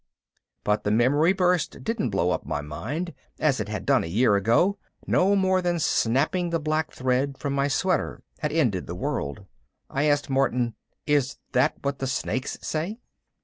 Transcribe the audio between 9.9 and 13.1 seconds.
I asked Martin, "Is that what the Snakes say?"